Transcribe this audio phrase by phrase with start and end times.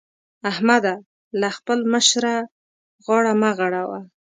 [0.51, 0.93] احمده!
[1.41, 2.35] له خپل مشره
[3.05, 3.99] غاړه مه غړوه.